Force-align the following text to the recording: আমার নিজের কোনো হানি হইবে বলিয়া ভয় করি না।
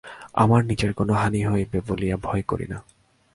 আমার 0.33 0.61
নিজের 0.65 0.91
কোনো 0.93 1.13
হানি 1.13 1.41
হইবে 1.45 1.77
বলিয়া 1.87 2.17
ভয় 2.17 2.43
করি 2.47 2.65
না। 2.67 2.77